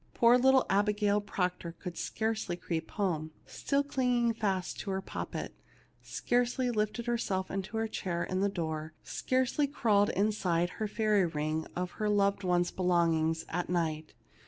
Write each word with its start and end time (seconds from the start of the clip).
Poor 0.15 0.35
little 0.35 0.65
Abigail 0.67 1.21
Proctor 1.21 1.73
could 1.73 1.95
scarcely 1.95 2.55
creep 2.55 2.89
home, 2.89 3.29
still 3.45 3.83
clinging 3.83 4.33
fast 4.33 4.79
to 4.79 4.89
her 4.89 4.99
poppet; 4.99 5.53
scarcely 6.01 6.71
lift 6.71 6.97
herself 7.05 7.51
into 7.51 7.77
her 7.77 7.87
chair 7.87 8.23
in 8.23 8.41
the 8.41 8.49
door; 8.49 8.93
scarcely 9.03 9.67
crawl 9.67 10.09
inside 10.09 10.71
her 10.71 10.87
fairy 10.87 11.27
ring 11.27 11.67
of 11.75 11.91
her 12.01 12.09
loved 12.09 12.43
ones' 12.43 12.71
be 12.71 12.81
longings 12.81 13.45
at 13.49 13.69
night. 13.69 14.15